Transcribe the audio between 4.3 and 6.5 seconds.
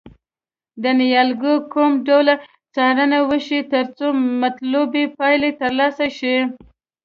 مطلوبې پایلې ترلاسه شي.